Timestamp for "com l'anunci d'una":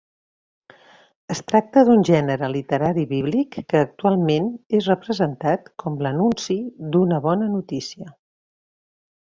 5.85-7.23